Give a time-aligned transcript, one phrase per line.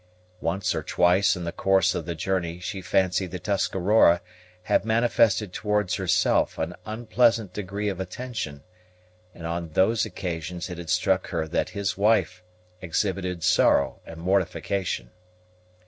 [0.39, 4.21] Once or twice in the course of the journey she fancied the Tuscarora
[4.63, 8.63] had manifested towards herself an unpleasant degree of attention;
[9.35, 12.41] and on those occasions it had struck her that his wife
[12.81, 15.11] exhibited sorrow and mortification.